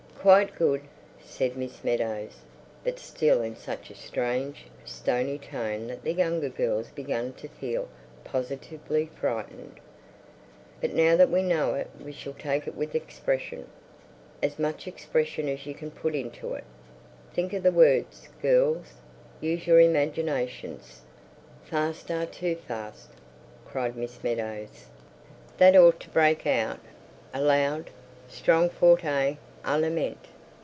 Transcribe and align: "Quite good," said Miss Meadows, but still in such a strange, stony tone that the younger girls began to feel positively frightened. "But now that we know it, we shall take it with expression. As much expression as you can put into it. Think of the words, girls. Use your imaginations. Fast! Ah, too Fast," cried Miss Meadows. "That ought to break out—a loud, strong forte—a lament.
"Quite 0.21 0.53
good," 0.53 0.81
said 1.19 1.57
Miss 1.57 1.83
Meadows, 1.83 2.41
but 2.83 2.99
still 2.99 3.41
in 3.41 3.55
such 3.55 3.89
a 3.89 3.95
strange, 3.95 4.67
stony 4.85 5.39
tone 5.39 5.87
that 5.87 6.03
the 6.03 6.13
younger 6.13 6.47
girls 6.49 6.89
began 6.91 7.33
to 7.33 7.47
feel 7.47 7.87
positively 8.23 9.09
frightened. 9.19 9.79
"But 10.79 10.93
now 10.93 11.15
that 11.15 11.31
we 11.31 11.41
know 11.41 11.73
it, 11.73 11.89
we 11.99 12.11
shall 12.11 12.33
take 12.35 12.67
it 12.67 12.75
with 12.75 12.93
expression. 12.93 13.65
As 14.43 14.59
much 14.59 14.85
expression 14.85 15.49
as 15.49 15.65
you 15.65 15.73
can 15.73 15.89
put 15.89 16.13
into 16.13 16.53
it. 16.53 16.65
Think 17.33 17.51
of 17.53 17.63
the 17.63 17.71
words, 17.71 18.29
girls. 18.43 18.93
Use 19.39 19.65
your 19.65 19.79
imaginations. 19.79 21.01
Fast! 21.63 22.11
Ah, 22.11 22.25
too 22.31 22.57
Fast," 22.57 23.09
cried 23.65 23.97
Miss 23.97 24.23
Meadows. 24.23 24.85
"That 25.57 25.75
ought 25.75 25.99
to 26.01 26.09
break 26.11 26.45
out—a 26.45 27.41
loud, 27.41 27.89
strong 28.27 28.69
forte—a 28.69 29.37
lament. 29.79 30.17